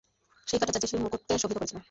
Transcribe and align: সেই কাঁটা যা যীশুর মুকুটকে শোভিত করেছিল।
সেই 0.47 0.59
কাঁটা 0.59 0.73
যা 0.75 0.79
যীশুর 0.79 1.01
মুকুটকে 1.03 1.33
শোভিত 1.37 1.57
করেছিল। 1.57 1.77